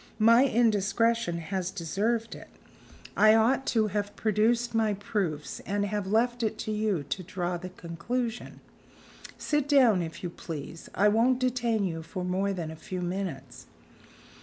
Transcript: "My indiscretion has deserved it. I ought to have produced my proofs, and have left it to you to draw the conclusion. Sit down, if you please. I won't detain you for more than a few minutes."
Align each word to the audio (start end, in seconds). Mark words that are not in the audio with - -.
"My 0.17 0.45
indiscretion 0.45 1.37
has 1.37 1.69
deserved 1.69 2.33
it. 2.33 2.47
I 3.15 3.35
ought 3.35 3.67
to 3.67 3.85
have 3.89 4.15
produced 4.15 4.73
my 4.73 4.95
proofs, 4.95 5.59
and 5.59 5.85
have 5.85 6.07
left 6.07 6.41
it 6.41 6.57
to 6.57 6.71
you 6.71 7.03
to 7.03 7.21
draw 7.21 7.55
the 7.57 7.69
conclusion. 7.69 8.61
Sit 9.37 9.69
down, 9.69 10.01
if 10.01 10.23
you 10.23 10.31
please. 10.31 10.89
I 10.95 11.07
won't 11.07 11.37
detain 11.37 11.85
you 11.85 12.01
for 12.01 12.25
more 12.25 12.51
than 12.51 12.71
a 12.71 12.75
few 12.75 13.01
minutes." 13.03 13.67